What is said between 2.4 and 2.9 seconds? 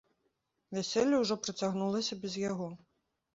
яго.